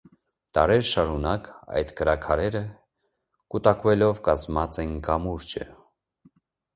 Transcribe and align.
Դարեր 0.57 0.85
շարունակ 0.91 1.49
այդ 1.81 1.91
կրաքարերը 1.99 2.61
կուտակուելով 3.55 4.23
կազմած 4.29 4.81
են 4.85 4.97
կամուրջը։ 5.09 5.67